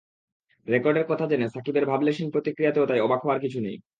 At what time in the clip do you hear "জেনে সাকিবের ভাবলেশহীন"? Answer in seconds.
1.27-2.29